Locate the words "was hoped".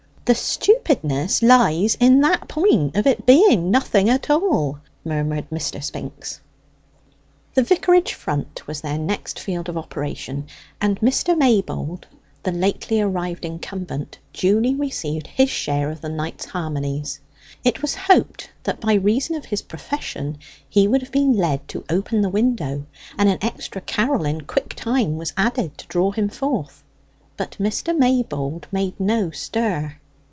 17.81-18.51